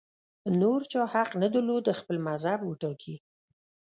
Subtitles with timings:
[0.59, 3.15] نور چا حق نه درلود خپل مذهب وټاکي